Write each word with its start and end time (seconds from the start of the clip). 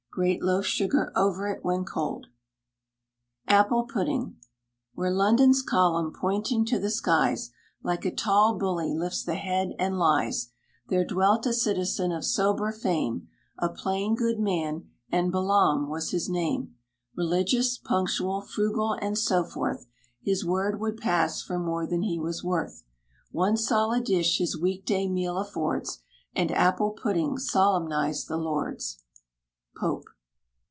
Grate 0.13 0.43
loaf 0.43 0.65
sugar 0.65 1.09
over 1.15 1.47
it 1.47 1.63
when 1.63 1.85
cold. 1.85 2.27
APPLE 3.47 3.85
PUDDING. 3.85 4.35
Where 4.93 5.09
London's 5.09 5.61
column, 5.61 6.11
pointing 6.11 6.65
to 6.65 6.79
the 6.79 6.89
skies, 6.91 7.51
Like 7.81 8.03
a 8.03 8.13
tall 8.13 8.57
bully, 8.57 8.93
lifts 8.93 9.23
the 9.23 9.35
head 9.35 9.71
and 9.79 9.97
lies, 9.97 10.49
There 10.89 11.05
dwelt 11.05 11.45
a 11.45 11.53
citizen 11.53 12.11
of 12.11 12.25
sober 12.25 12.73
fame, 12.73 13.29
A 13.59 13.69
plain, 13.69 14.15
good 14.15 14.37
man, 14.37 14.89
and 15.09 15.31
Balaam 15.31 15.87
was 15.87 16.11
his 16.11 16.27
name; 16.27 16.75
Religious, 17.15 17.77
punctual, 17.77 18.41
frugal, 18.41 18.97
and 19.01 19.17
so 19.17 19.45
forth, 19.45 19.85
His 20.21 20.43
word 20.43 20.81
would 20.81 20.97
pass 20.97 21.41
for 21.41 21.57
more 21.57 21.87
than 21.87 22.01
he 22.01 22.19
was 22.19 22.43
worth; 22.43 22.83
One 23.31 23.55
solid 23.55 24.03
dish 24.03 24.39
his 24.39 24.57
week 24.59 24.83
day 24.85 25.07
meal 25.07 25.37
affords, 25.37 25.99
And 26.35 26.51
apple 26.51 26.89
pudding 26.91 27.37
solemnized 27.37 28.27
the 28.27 28.35
Lord's. 28.35 28.97
POPE. 29.77 30.03